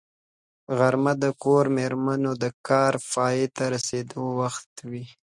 غرمه 0.77 1.13
د 1.23 1.25
کور 1.43 1.65
مېرمنو 1.77 2.31
د 2.43 2.45
کار 2.67 2.93
پای 3.11 3.39
ته 3.55 3.63
رسېدو 3.73 4.21
وخت 4.39 4.71
وي 4.89 5.05